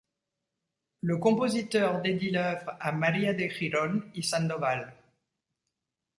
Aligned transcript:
Le 1.01 1.17
compositeur 1.17 2.01
dédie 2.01 2.31
l'œuvre 2.31 2.75
à 2.79 2.91
Maria 2.91 3.35
de 3.35 3.47
Giron 3.47 4.01
y 4.15 4.23
Sandoval. 4.23 4.95